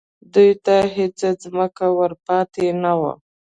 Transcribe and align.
دوی 0.33 0.51
ته 0.65 0.75
هېڅ 0.95 1.19
ځمکه 1.43 1.85
ور 1.97 2.11
پاتې 2.25 2.65
نه 2.83 2.93
وه 2.99 3.13